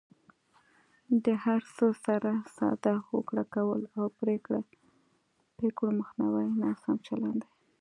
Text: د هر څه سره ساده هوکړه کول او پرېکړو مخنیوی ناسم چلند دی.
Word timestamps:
د 1.23 1.27
هر 1.43 1.61
څه 1.75 1.87
سره 2.05 2.31
ساده 2.55 2.95
هوکړه 3.09 3.43
کول 3.53 3.81
او 3.97 4.05
پرېکړو 4.19 5.89
مخنیوی 5.99 6.47
ناسم 6.61 6.95
چلند 7.07 7.39
دی. 7.43 7.49